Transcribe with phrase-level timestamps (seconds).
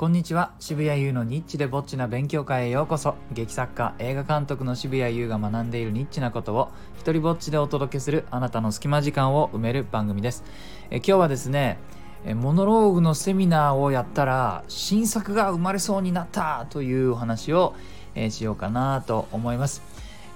[0.00, 0.54] こんにちは。
[0.58, 3.16] 渋谷優のニッチでぼっちな勉強会へようこそ。
[3.32, 10.42] 劇作家映画監督の渋谷優が学んでいるニッチなことを一人ぼっちでお届けするあなたの隙間時間を埋める番組です。
[10.90, 11.76] え今日はですね
[12.24, 17.74] えモノローグのセミナーをやったら新作が生まれそうになったというお話を、
[18.14, 19.82] えしようかなと思います。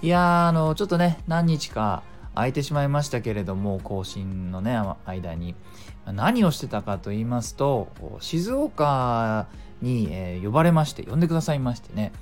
[0.03, 2.03] いやあのちょっとね何日か
[2.35, 5.54] 空いてしまいましたけれども更新のね間に。
[6.13, 7.89] 何をしてたかと言いますと
[8.21, 9.46] 静岡
[9.81, 12.13] に、呼ばれまして呼んでくださいましてね、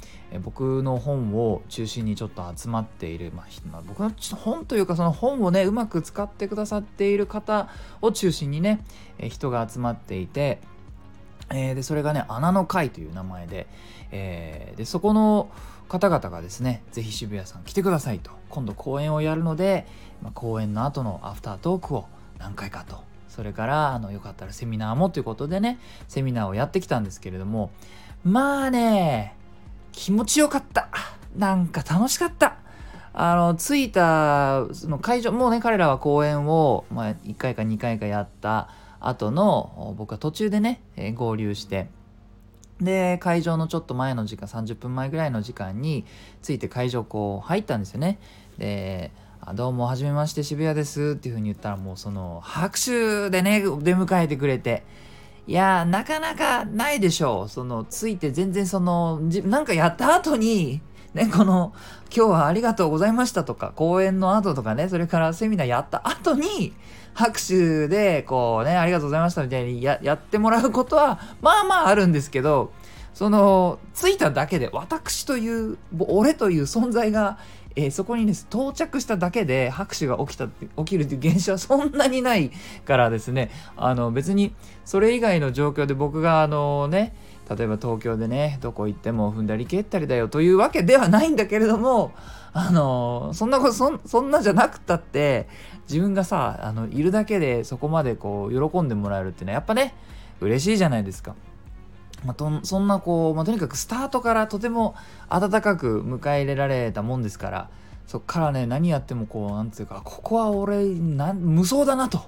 [0.42, 7.68] 僕の本を中心にちょっと集まっている、まあ、僕の本というかその本をねうまく使ってくださっている方
[8.00, 8.84] を中心にね、
[9.18, 10.60] 人が集まっていて、
[11.48, 13.66] でそれがね穴の会という名前で,、
[14.10, 15.50] でそこの
[15.88, 18.30] 方々がですね是非渋谷さん来てくださいと。
[18.48, 19.86] 今度公演をやるので、
[20.22, 22.06] まあ、公演の後のアフタートークを
[22.38, 27.70] 何回かとそれからあのよかったらセミナーもということでねセミナーをやってきたんですけれども
[28.24, 29.34] まあね
[29.92, 30.88] 気持ちよかった。
[31.36, 32.58] なんか楽しかった。
[33.14, 41.88] あの着いたその会場もうね彼らは公演を、まあ、1回か2回かやった後の僕は途中でね、え、合流して
[42.80, 46.06] で会場のちょっと前の時間30分前ぐらいの時間に
[46.42, 48.18] 着いて会場こう入ったんですよね。
[48.56, 49.10] で
[49.44, 51.16] あどうも、はじめまして、渋谷です。
[51.16, 54.84] っていう風に言ったら、もうその、拍手でね、出迎えてくれて。
[55.48, 57.48] いやなかなかないでしょう。
[57.48, 60.80] その、ついて全然その、なんかやった後に、
[61.12, 61.72] ね、この、
[62.16, 66.72] 今日はありがとうございましたとか、講演の後とかね、それからセミナーやった後に、
[67.12, 72.70] 拍手で、こうね、ありがとうございましたみたいにややってもらうことは、まあまああるんですけど、
[73.12, 77.38] その、ついただけで、私という、俺という存在が
[77.76, 82.50] えー、そこにです到着しただけで拍手が起きた起きるという現象はそんなにない
[82.84, 87.14] からですねあの別にそれ以外の状況で僕があのね
[87.48, 92.12] 例えば東京でねどこ行っても踏んだり蹴ったりだよというわけではないんだけれども
[92.52, 95.48] あのそんなことそそんなじゃなくたって
[95.88, 99.94] 自分がさあのいるだけでそこまでこう喜んでもらえるっていうのはやっぱね
[100.40, 101.34] 嬉しいじゃないですか。
[102.24, 104.94] まあ、とそんなこう、まあ、とにかくスタートからとても
[105.28, 107.68] 温かく迎え入れられたもんですから
[108.06, 112.22] そっからね何やってもこうなんつうかここは俺な無双だなと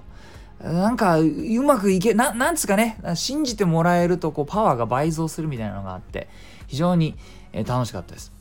[0.61, 1.27] なんかう
[1.63, 6.27] まくいけななんつうかね信じてもらえるとこうパワーが倍増するみたいなのがあって
[6.67, 7.15] 非常に、
[7.53, 8.31] え、楽しかったです。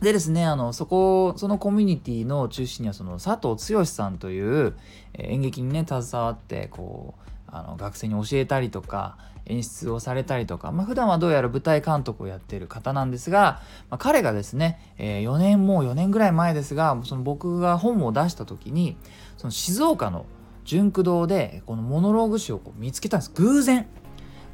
[0.00, 4.74] でですね、あの、そこ、そのコミュニティの中心には、その佐藤剛さんという、
[5.14, 9.16] 演劇にね、携わって、こう、あの学生に教えたりとか
[9.46, 18.96] 演出をされたりとか、まあ、普段はどうやら舞台監督をやってる方なんですが、まあ、彼がですね、えー、4年もう4年ぐらい前ですがその僕が本を出した時に
[19.36, 20.26] その静岡の
[20.64, 23.32] 純駆堂でこのモノローグ誌をこう見つけたんです。
[23.34, 23.86] 偶然。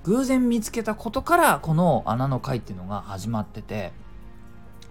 [0.04, 3.92] 偶然見つけたことからこの「穴の会」っていうのが始まってて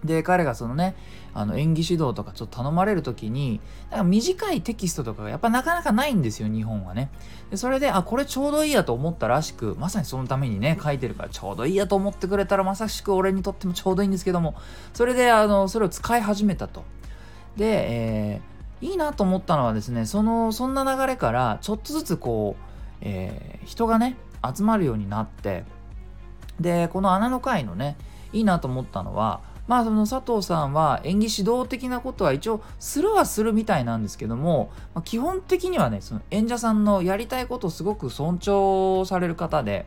[0.06, 0.96] で彼がそのね
[1.34, 7.10] あの演技指導とかちょっと頼まれる時になんか短いテキストとかがやっぱなかなかないんですよ日本はね。
[7.50, 14.54] でそれであこれちょうどいいやと思ったらしくまさにそのためにね書いてるからちょうどいいやと思ってくれたらまさしく俺にとってもちょうどいいんですけども。
[14.94, 16.84] それであのそれを使い始めたと。
[17.56, 22.62] で、えー、いいなと思ったのはですねそのそんな流れからちょっとずつこう、
[23.00, 24.16] えー、人がね
[24.54, 25.64] 集まるようになって
[26.60, 27.96] でこの穴の会のね
[28.32, 39.86] いいなと思ったのはまあその佐藤さんは演技指導的なことは一応するはするみたいなんですけども、まあ、基本的にはねその演者さんのやりたいことをすごく尊重される方で、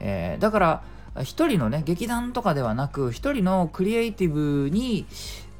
[0.00, 0.82] えー、だから
[1.22, 5.06] 一人のね劇団とかではなく一人のクリエイティブに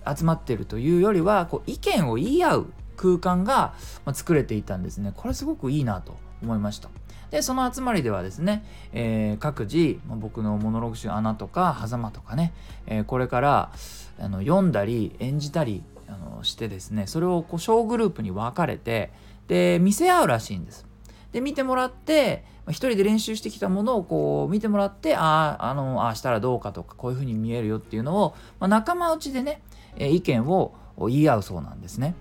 [0.06, 3.74] 集まってるというよりはこう意見を言い合う空間が
[4.12, 6.88] 作れていたんですねこれすごくいいなと思いました。
[7.30, 12.52] でその集まりではですね、えー、各自、僕のモノログ集穴とか狭間とかね、
[12.86, 13.72] えー、これから
[14.18, 19.10] あの読んだり演じたりあのしてですねそれをこう小グループに分かれて
[19.46, 20.86] で見せ合うらしいんです。
[21.32, 29.62] で見てもらって一人で練習してきたものをこう見てもらってあああのああしたらどうかとかこういうふうに見えるよっていうのを、まあ、仲間内でね、
[29.96, 32.14] え意見を言い合うそうなんですね。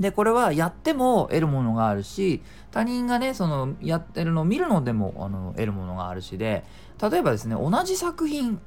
[0.00, 6.64] でこれはやっても得るものがあるし他人がねそのやってるのを見るのでもあの得るものがあるしで
[7.02, 8.60] 例えばですね同じ作品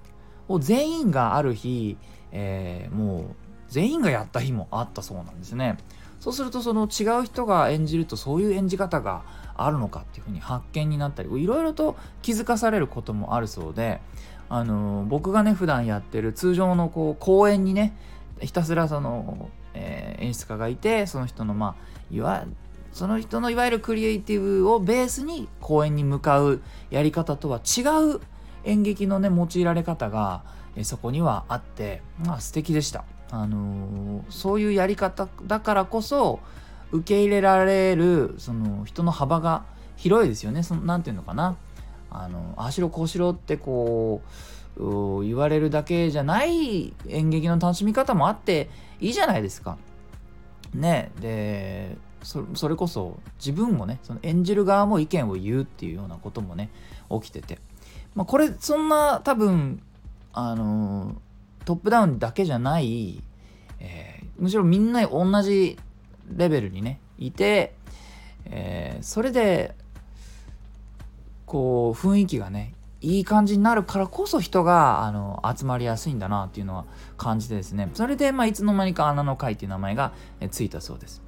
[0.48, 1.98] を全員がある日、
[2.32, 3.24] えー、もう
[3.70, 5.78] 全員がやった日もあったそうなんですね。
[6.20, 9.24] そうするとその違う人が演じるとそういう演じ方が
[9.56, 14.02] あるのかっていうふうに発見になったりいろいろと気づかされることもあるそうで
[14.48, 17.98] あの僕がね普段やってる通常のこう公演にね
[18.40, 22.46] ひたすらそのえー、演出家がいてその人のまあいわ
[22.92, 27.82] その人のいわゆるクリエイティブをベースに公演に向かうやり方とは違
[28.16, 28.22] う
[28.64, 30.44] 演劇のね用いられ方が
[30.76, 33.04] えそこにはあってまあ素敵でした。
[33.34, 36.42] あのー、そういうやり方だからこそ
[36.92, 39.64] 受け入れられるその人の幅が
[39.96, 40.64] 広いですよね。
[40.64, 41.56] そのなていうのかな。
[42.10, 44.28] あのああしろこうしろってこう
[44.78, 48.70] 言われるだけじゃない演劇の楽しみ方もあって
[49.00, 49.78] いいじゃないですか。
[50.74, 56.70] ねでそれこそ自分もねその演じる側も意見を言うっていうようなこともね
[57.10, 57.58] 起きてて、
[58.14, 59.82] まあ、これそんな多分
[60.34, 61.20] あの
[61.66, 63.22] トップダウンだけじゃない、
[63.80, 65.78] えー、むしろみんな同じ
[66.30, 67.74] レベルにねいて、
[68.46, 69.76] えー、それで
[71.46, 76.86] こう雰囲気がねいい感じになるからこそ人があの集まりやすいんだなっていうのは
[77.18, 77.90] 感じてですね。
[77.96, 80.14] それで、まあ、いつの間にか穴の会っていう名前が
[80.52, 81.22] ついたそうです。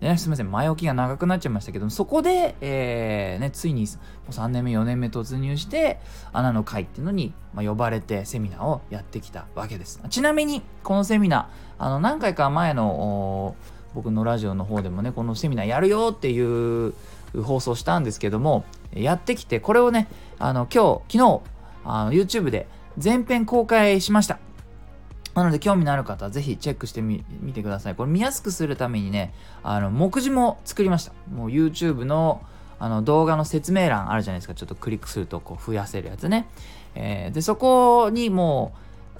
[0.00, 3.86] でね、すみません、前置きが長くなっちゃいましたけど、そこで、えー、ね、ついにも
[4.28, 6.00] う3年目、4年目突入して、
[6.32, 10.00] 穴の会っていうのに、まあ、呼ばれてセミナーをやってきたわけです。
[10.08, 13.54] ちなみに、このセミナー、あの何回か前の
[13.94, 16.94] 僕のラジオの方でもね、このセミナーやるよっていう
[17.42, 20.08] 放送したんですけども、やってきて、これをね、
[20.38, 21.40] あの今日、昨日、
[21.84, 22.66] あの YouTube で
[22.98, 24.38] 全編公開しました。
[25.34, 27.94] なので興味のある方はぜひチェックしてみてください。
[27.96, 31.12] これ見やすくするためにね、あの目次も作りました。
[31.32, 32.40] もう YouTube の
[32.78, 34.54] あの動画の説明欄あるじゃないですか。
[34.54, 36.48] ちょっとクリックするとこう増やせるやつね。
[36.94, 38.74] えー、で、そこにも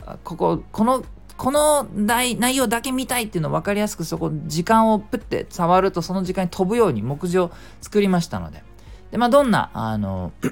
[0.07, 1.03] う、ここ、この、
[1.37, 7.51] この内容だけ見たいっていうのを分かりやすくそこ時間をプッて触るとその時間に飛ぶように目次を
[7.81, 8.63] 作りましたので。
[9.11, 10.33] で、まあどんな、あの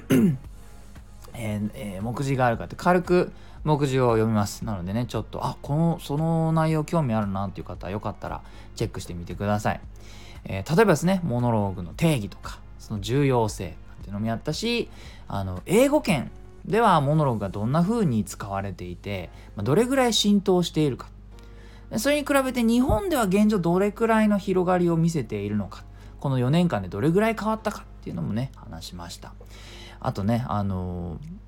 [1.35, 3.31] えーえー、目次があるかって軽く
[3.63, 4.65] 目次を読みます。
[4.65, 8.41] なのでね、ちょっと、あ、この、その内容興味あるなっていう方はよかったら
[8.75, 9.81] チェックしてみてください。
[10.45, 14.89] えー、例えばですね、モノローグの定義とか、その重要性なんていうのもやったし、
[15.27, 16.29] あの、英語圏
[16.65, 21.09] ではモノローグがどんな風に使われていて、どれぐらい浸透しているか。
[21.97, 25.83] それに比べて日本では現状どれくらいの広がりを見せているのか。
[26.19, 29.33] この4年間でどれぐらい変わったかっていうのもね、話しました。
[29.99, 31.43] あとね、あのー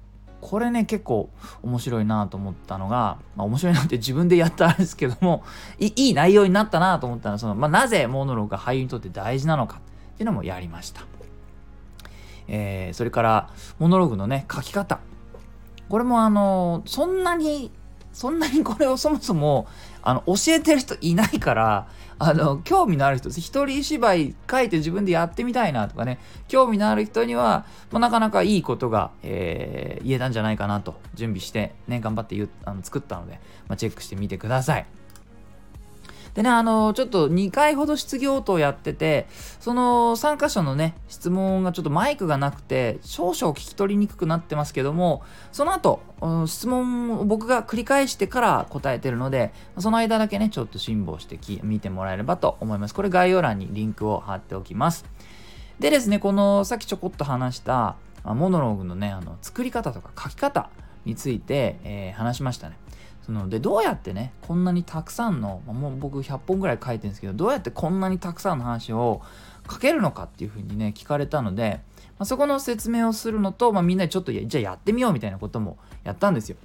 [0.46, 1.32] これね結構
[1.64, 5.44] 面白いなと思ったのが、まあ、面白いなって自分でやったんですけども
[5.80, 11.02] いい内容になったなと思ったのはその、まあ、なぜモノローグが俳優にとって大事なのかっていうのもやりました、
[12.48, 13.50] えー、それから
[13.80, 15.00] モノローグのね書き方
[15.90, 17.72] これもあのそんなに
[18.14, 19.68] そんなに これをそもそも
[20.02, 21.88] あの教えてる人いないから
[22.18, 34.86] あの興味のある人一人芝居書いて自分でやってみたいなとかね興味のある人には、まあ、なかなかいいことが、えー、言えたんじゃないかなと準備してね頑張ってあの作ったので、まあ、チェックしてみてください。
[36.36, 39.26] でね、あの、ちょっと2回ほど質疑応答やってて、
[39.62, 45.24] その3箇所のね、質問がちょっとマイクがなくて、少々聞き取りにくくなってますけども、
[45.54, 46.02] その後、
[46.46, 52.94] 質問を僕が繰り返してから答えてるので、その間だけね、ちょっと辛抱してき見てもらえればと思います。
[52.94, 55.06] これ概要欄にリンクを貼っておきます。
[55.80, 57.96] でですね、このさっきちょこっと話した
[58.26, 60.70] モノローグのね、あの作り方とか書き方
[61.06, 62.78] について、えー、話しましたね。
[63.26, 69.24] そのでどうやってねこんなにたくさんの、もう僕100本ぐらい書いてるんですけどどうやってこんなにたくさんの話を
[69.68, 71.82] 書けるのかっていうふうにね聞かれたので、
[72.20, 76.58] まあ、そこの説明をするのと、まあ、みんなでちょっとじゃあやってみようみたいなこともやったんですよ。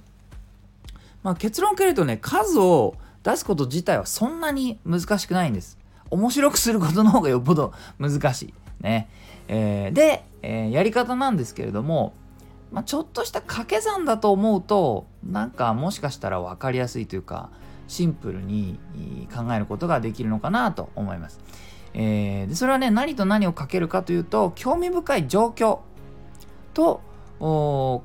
[1.23, 5.79] まあ、結論を受けるとね数を出すこと自体はそんなに難しくないんです。
[6.11, 8.53] 面白くすることの方がよっぽど難しい。
[8.81, 9.09] ね。
[9.47, 12.13] えー、で、えー、やり方なんですけれども、
[12.71, 17.49] まあ、ちょっとした掛け算だと思うとなんかもしかしたら分かりやすいというか
[17.87, 18.79] シンプルに
[19.35, 21.41] 考えることができるのかなと思います。
[21.93, 25.79] えー、でそれはね何と何をかけるかというと興味深い状況
[26.73, 27.01] と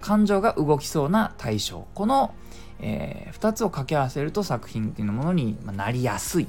[0.00, 2.34] 感情が動きそうな対象この、
[2.80, 6.48] えー、2つを掛け合わせると作品っていうものになりやすい。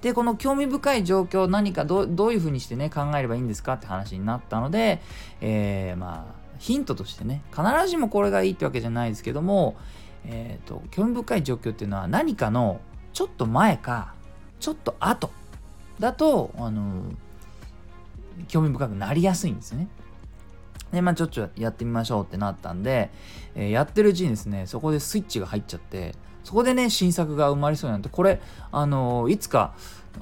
[0.00, 5.00] でこの興味深い状況何かどういうふうにしてね考えればいいんですかって話になったので、
[5.40, 9.74] えー、まあヒントとしてね必ずしもこれがいいってわけじゃないですけども、
[10.24, 12.80] えーと、興味深い状況っていうのは何かの
[13.12, 14.14] ちょっと前か
[14.60, 15.32] ちょっと後
[15.98, 17.02] だとあの
[18.46, 19.88] 興味深くなりやすいんですね。
[20.92, 23.10] でまあちょっとやってみましょうってなったんで、
[23.56, 26.14] えー、やってるうちにですねそこでスイッチが入っちゃって
[26.44, 28.40] そこでね新作が生まれそうになんてこれ
[28.70, 29.74] あのいつか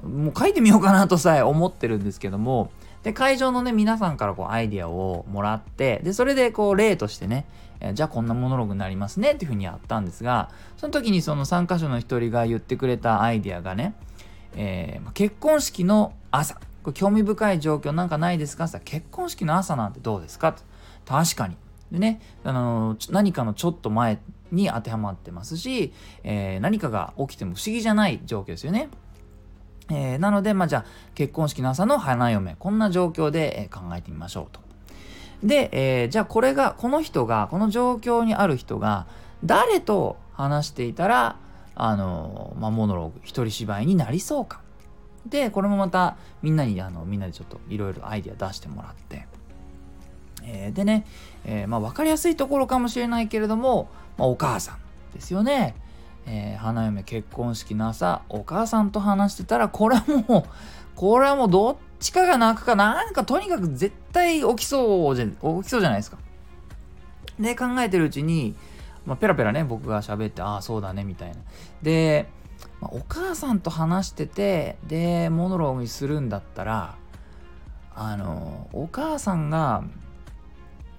[0.03, 2.71] もう書いてみようかなとさえ思ってるんですけども
[3.03, 7.47] で、会場のね、皆さんからこうアイディアをもらって、で、それでこう例としてね、
[7.81, 13.95] えじゃあこんなモノログになりますねっていうふうにやったんですが、その時にその参加者の一人が言ってくれたアイディアがね、
[14.55, 20.63] えー、結婚式の朝、これ興味深い状況なんかないですかって結婚式の朝なんてどうですかと。
[21.07, 21.57] 確かに。
[21.91, 24.19] でね、あの何かのちょっと前
[24.53, 25.93] に当てはまってますし、
[26.23, 28.89] えー、何かが起きても不思議じゃない状況ですよね。
[29.91, 34.61] えー、なので、まあ、じゃあ結婚式の朝の花嫁こんな状況で、え考えてみましょうと。
[35.43, 39.07] で、えー、じゃあこれがこの人がこの状況にある人が
[39.45, 41.37] 誰と話していたら
[41.75, 44.61] あの、まあ、モノローグ一人芝居になりそうか。
[45.27, 49.27] でこれもまたみんなにあのみんなでちょっといろいろアイディア出してもらって、
[50.43, 51.07] えー、でね、
[51.45, 54.79] えー、まあ、分かりやすいところかもしれないけれども、まあ、お母さん
[55.15, 55.75] ですよね。
[56.27, 60.45] えー、花嫁結婚式の朝お母さんと話してたらこれはもう
[60.95, 65.37] これはもうどっちかが泣くかなんかとにかく絶対起きそうじゃ起き
[65.69, 66.19] そうじゃないですか。
[67.39, 68.55] で考えてるうちに、
[69.07, 71.37] まあ、ペラペラね僕が喋ってああそうだねみたいな。
[71.83, 72.29] で、
[72.81, 76.97] まあ、お母さんと話しててでモノローグにするんだったら
[77.95, 79.85] あのお母さんが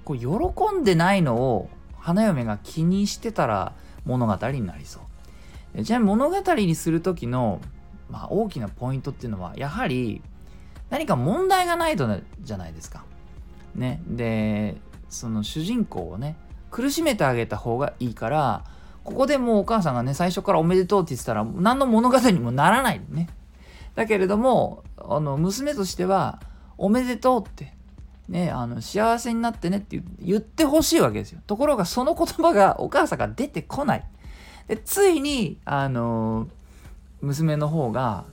[0.04, 3.74] こう喜んでないのを花嫁が気にしてたら
[4.06, 5.04] 物語になりそう。
[5.80, 7.62] じゃあ物語にする時の、
[8.10, 10.22] まあ、大きなポイントっていうのはやはり
[10.90, 12.08] 何か問題がないと
[12.42, 13.06] じゃないですか。
[13.76, 14.76] ね、で
[15.10, 16.36] その主人公をね
[16.70, 18.66] 苦しめてあげた方がいいから
[19.06, 23.30] ここでもうお母さんがね最初からおめでとうって言ってたら何の物語にもならないね。
[23.96, 26.42] だけれどもあの娘としては
[26.78, 27.74] おめでとうって
[28.32, 31.42] ね、あの幸せになってねって言ってほしいわけですよ。
[31.48, 34.06] ところがその言葉がお母さんが出てこない。
[34.72, 36.48] でついにあの
[37.20, 38.24] 娘の方が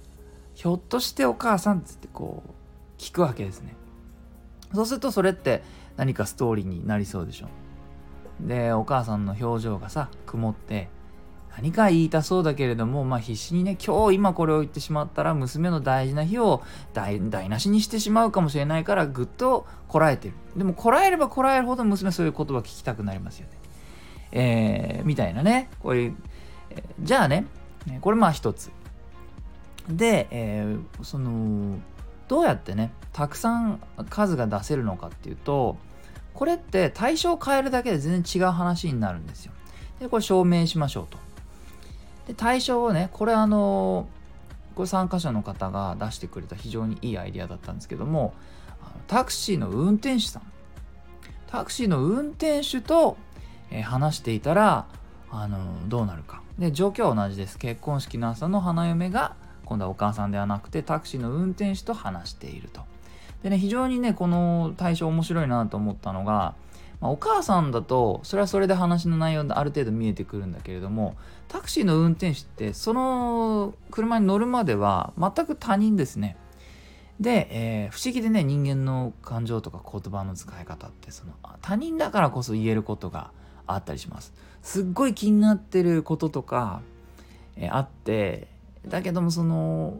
[0.54, 2.52] ひょっとしてお母さんっつってこう
[2.96, 3.74] 聞くわけですね。
[4.72, 5.64] そうするとそれって
[5.96, 7.48] 何かストーリーになりそうでしょ。
[8.38, 10.90] でお母さんの表情がさ曇って
[11.56, 16.62] 何か言いたそうだけれども、まあ、必死にね今日今これを言ってしまったら娘の大事な日を
[16.94, 20.34] 台無しにしてしまうかもしれないからぐっとこらえてる。
[20.56, 23.58] でもこらえればこらえるほど娘そういう言葉聞きたくなりますよね。
[24.32, 25.70] えー、みたいなね。
[25.80, 27.46] これ、ー、じゃあね
[28.00, 28.70] これまあ一つ。
[29.88, 31.78] で、えー、その
[32.28, 33.80] どうやってねたくさん
[34.10, 35.78] 数が出せるのかっていうと
[36.34, 39.52] これって対象を変えるだけで全然違う話になるんですよ。
[39.98, 41.18] でこれ証明しましょうと。
[42.26, 44.08] で対象をねこれあの
[44.74, 48.34] これ参加者の方が出してくれた非常にいいアイデアだったんですけども
[49.06, 50.42] タクシーの運転手さん。
[51.46, 53.16] タクシーの運転手と
[53.70, 54.86] え、話していたら、
[55.30, 56.42] あのどうなるか。
[56.58, 57.58] で、状況は同じです。
[57.58, 62.82] 結婚式の朝の花嫁が、今度はお母さんではなくて、タクシーの運転手と話していると。
[63.42, 66.54] でね、非常にね、この対象面白いなと思ったのが、
[67.00, 71.14] まあ、お母さんだと、それはそれで話の内容である程度見えてくるんだけれども、
[71.46, 76.36] タクシーの運転手って、その車に乗るまでは全く他人ですね。
[77.20, 83.32] で、えー、不思議でね人間の感情とか言葉の使い方ってその他人だからこそ言えることが
[83.66, 84.32] あったりします。
[84.62, 86.82] すっごい気になってることとか、
[87.56, 88.48] えあって
[88.86, 89.98] だけどもその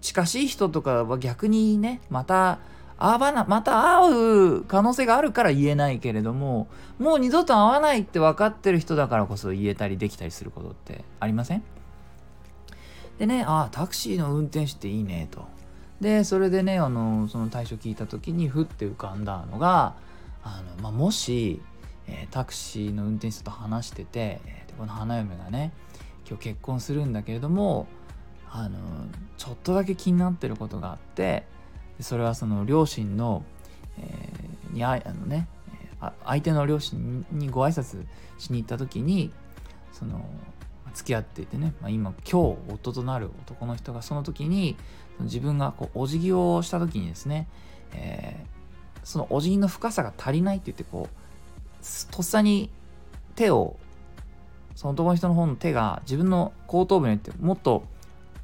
[0.00, 2.58] 近しい人とかは逆にねまた
[2.98, 11.62] 会わなまた会う可能性があるから言えないけれどももう二度と会わないって分かってる人だからこそ言えたりできたりすることってありません？
[13.18, 15.46] でねああタクシーの運転手っていいねと。
[16.00, 19.94] でそれでねあのその対処聞いた時にふって浮かんだのが
[20.44, 21.60] あの、まあ、もし
[22.08, 25.72] えー、タクシーの運転手と話してて、えー、この花嫁がね
[26.28, 27.86] 今日結婚するんだけれども
[28.50, 28.78] あの
[29.36, 31.44] ちょっとだけ気になってることがあって
[32.00, 33.44] それはその両親の、
[33.98, 35.48] えー、にああのね
[36.24, 38.04] 相手の両親にご挨拶
[38.38, 39.32] しに行った時に
[39.92, 40.24] その
[40.94, 44.76] 付き合っていてね、まあ、今今日夫となる男の人がその時に
[45.20, 47.48] 自分がこうお辞儀をした時にですね、
[47.94, 51.27] えー、そのお辞儀の深さが足りないって言ってこう
[52.10, 52.70] とっさに
[53.34, 53.76] 手を
[54.74, 57.84] その男の人の方の手が自分の後頭部によってもっと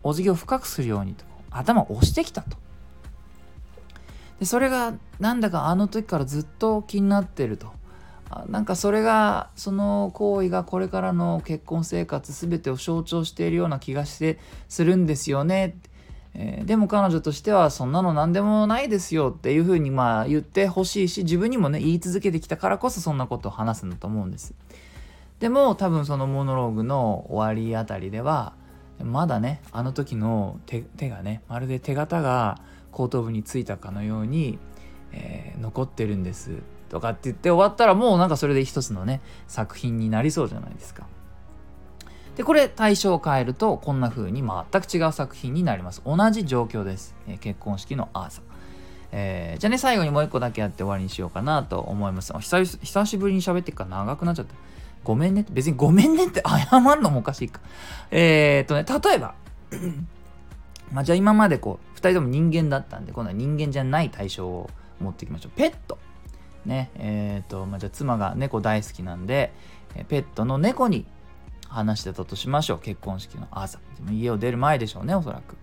[0.02, 2.56] お辞儀を深くするようにと頭を押してきたと。
[4.40, 7.72] でそれがなんだかあの時からずっと気になってると。
[8.48, 15.66] なんかそれがその行為がこれからの結婚生活全てを象徴しているような気がしてするんですよね。
[15.66, 15.90] って
[16.34, 24.54] えー、でも彼女としてはそんなの何でもないですよっていうふうにまあ言ってほしいし自分にもね言い続けてきたからこそそんなことを話すんだと思うんです。
[25.38, 28.54] でも多分そのモノローグの終わりあたりでは
[29.02, 32.60] まだねあの時の手がねまるで手形が
[32.92, 34.58] 後頭部についたかのように、
[35.12, 41.06] えー、残ってるんですとかって言って終わったらもうなんかそれで一つのね作品になりそうじゃないですか。
[42.36, 46.02] で、これ対象を変えるとこんな風に全く違う作品になります。
[46.04, 47.14] 同じ状況です。
[47.28, 48.44] えー、結婚式のアーサー。
[49.16, 52.32] えー、じゃあね、最後にもう一個だけやって終わりにしようかなと思います。
[52.32, 54.54] 久久しぶりに喋ってっから長くなっちゃった。
[55.04, 57.60] ごめんねって、別にごめんねって 謝るのもおかしいか。
[58.10, 59.34] えー、っとね、例えば、
[60.92, 64.68] まあ、じゃあ今までこう、2人とも人間だったんで、今度は人間じゃない対象を
[65.00, 65.52] 持っていきましょう。
[65.56, 65.98] ペット。
[66.66, 69.52] ね、えー、っと、まあ、じゃあ妻が猫大好きなんで、
[70.08, 71.06] ペットの猫に
[71.74, 72.78] 話してたとしましょう。
[72.78, 73.80] 結婚式の朝。
[74.10, 75.56] 家を出る前でしょうね、おそらく。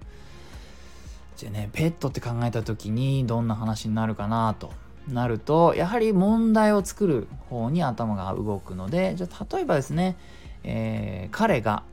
[1.38, 4.74] じゃあね、ペットって考えた時にどんな話になるかなと
[5.08, 10.18] なると、やはり問題を作る方に頭が動くので、じゃあ例えばですね、
[10.64, 11.84] えー、彼が、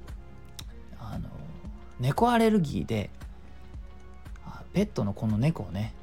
[0.99, 1.29] あの、
[2.01, 3.11] 猫アレルギーで、
[4.73, 5.95] ペットのこの猫をね、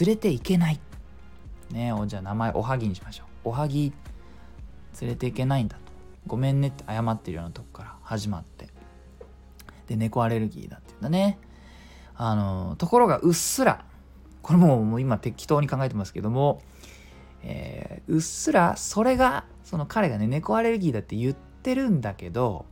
[0.00, 0.80] 連れていけない。
[1.70, 3.48] ねじゃあ名前おはぎにしましょう。
[3.48, 3.92] おはぎ
[5.00, 5.91] 連れていけないんだと。
[6.26, 8.68] ごめんねって謝ってるようなとこから始まって。
[9.86, 11.38] で、猫アレルギーだって言うんだね。
[12.14, 13.84] あの、ところがうっすら、
[14.42, 16.62] これももう今適当に考えてますけども、
[17.42, 22.66] えー、うっすらそれが、その彼がね、猫アレルギーだって言ってるんだけど、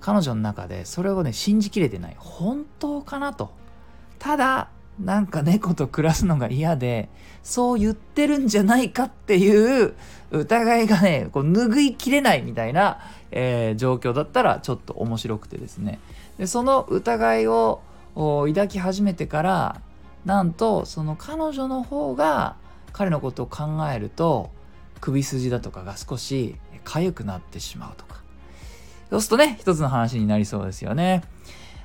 [0.00, 2.16] 彼女の中でそれをね、信じきれてない。
[2.18, 3.52] 本当かなと。
[4.18, 7.08] ただ、なんか猫と暮らすのが嫌で、
[7.42, 9.94] そう言ってるんじゃないかっていう
[10.30, 12.98] 疑いがね、こう拭いきれないみたいな、
[13.30, 15.98] えー、状況だったらちょっと面白くてですね。
[16.38, 17.80] で、その疑いを
[18.14, 19.80] 抱き始めてから、
[20.24, 22.56] なんとその彼女の方が
[22.92, 24.50] 彼のことを考えると、
[25.00, 28.16] 首筋だとかが少し痒くなってしまうとか。
[29.10, 31.22] そうするとね、一つの話になりそうですよね。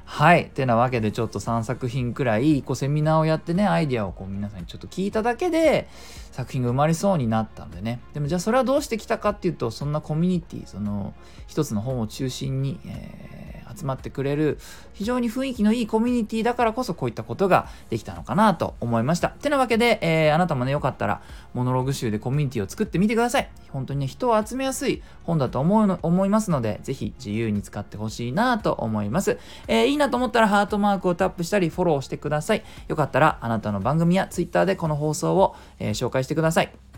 [0.06, 0.50] はい。
[0.50, 5.88] てなわけでちょっと3作品くらい、こうセミナーをやってね、アイディアをこう皆さんにちょっと聞いただけで、
[6.32, 8.02] 作品が生まれそうになったんでね。
[8.14, 11.14] でもじゃあそれはどうしてきたかっていうと、そんなコミュニティ、その
[11.48, 14.60] 一つの本を中心に、えー集まってくれる
[14.94, 19.30] 非常に雰囲気のいいコミュニティだからこそこういったことができたのかなと思いました。
[19.30, 21.22] てなわけで、えー、あなたもね、よかったら
[21.54, 23.50] モノログ集でコミュニティを作ってみてください。
[23.70, 29.38] 本当にね、人を集めやすい本だと思うの思いますので、ぜひ自由に使ってほしいなと思います。
[29.68, 32.64] えー、いいなと思ったらハートマークをタップしたりフォローしてください。
[32.88, 36.91] よかったらあなたの番組や Twitter でこの放送を、えー、紹介してください。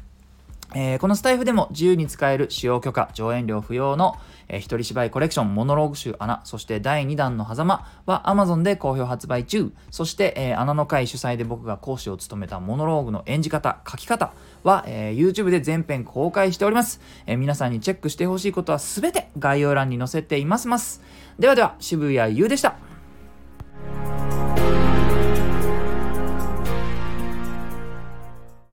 [0.76, 4.16] えー、このスタイフでも自由に使える使用許可、上演料不要の、
[4.48, 9.72] えー、一人芝居コレクション、モノローグ集穴、そして第2弾の狭間は Amazon で好評発売中。
[9.92, 14.34] そして、えー、穴の会主催で僕が講師を務めたモノローグの演じ方、書き方
[14.64, 17.02] は、えー、YouTube で全編公開しております。
[17.26, 21.02] えー、皆さんにチェックしてほしいことはすべて概要欄に載せていますます。
[21.40, 22.93] ではでは、渋谷優でした。